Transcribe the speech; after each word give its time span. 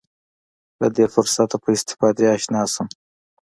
له 0.81 0.87
دې 0.95 1.05
فرصته 1.13 1.55
په 1.63 1.69
استفادې 1.75 2.25
اشنا 2.35 2.63
شم. 2.73 2.87